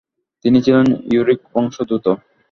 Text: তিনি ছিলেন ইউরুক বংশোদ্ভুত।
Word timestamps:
তিনি 0.45 0.57
ছিলেন 0.65 0.85
ইউরুক 1.13 1.39
বংশোদ্ভুত। 1.53 2.05